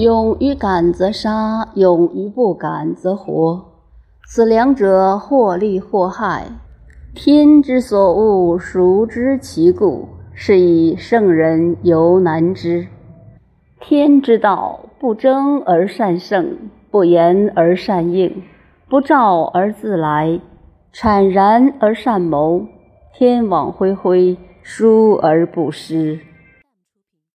[0.00, 3.66] 勇于敢则杀，勇于不敢则活。
[4.26, 6.46] 此两者或利或害，
[7.14, 10.08] 天之所恶，孰知其故？
[10.32, 12.86] 是以圣人犹难知。
[13.78, 16.56] 天之道，不争而善胜，
[16.90, 18.42] 不言而善应，
[18.88, 20.40] 不召而自来，
[20.94, 22.64] 坦然而善谋。
[23.12, 26.20] 天网恢恢，疏而不失。